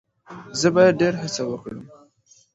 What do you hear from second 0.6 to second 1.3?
باید ډیر